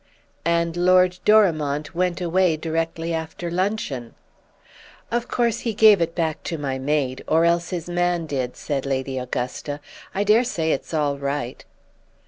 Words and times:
"'And 0.45 0.75
Lord 0.75 1.19
Dorimont 1.25 1.93
went 1.93 2.21
away 2.21 2.57
directly 2.57 3.13
after 3.13 3.51
luncheon.' 3.51 4.15
"'Of 5.11 5.27
course 5.27 5.59
he 5.59 5.75
gave 5.75 6.01
it 6.01 6.15
back 6.15 6.41
to 6.45 6.57
my 6.57 6.79
maid—or 6.79 7.45
else 7.45 7.69
his 7.69 7.87
man 7.87 8.25
did,' 8.25 8.57
said 8.57 8.87
Lady 8.87 9.19
Augusta. 9.19 9.79
'I 10.15 10.23
dare 10.23 10.43
say 10.43 10.71
it's 10.71 10.91
all 10.95 11.19
right. 11.19 11.63